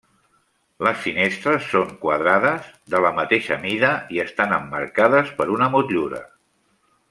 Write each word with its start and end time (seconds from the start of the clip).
Les 0.85 0.95
finestres 1.01 1.67
són 1.73 1.91
quadrades, 2.05 2.71
de 2.95 3.03
la 3.07 3.13
mateixa 3.19 3.61
mida 3.67 3.93
i 4.17 4.23
estan 4.27 4.57
emmarcades 4.59 5.31
per 5.41 5.49
una 5.59 5.73
motllura. 5.79 6.25